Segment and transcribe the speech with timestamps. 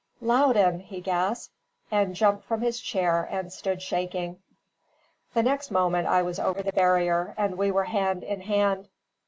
[0.19, 1.53] "Loudon!" he gasped,
[1.91, 4.41] and jumped from his chair and stood shaking.
[5.35, 8.89] The next moment I was over the barrier, and we were hand in hand.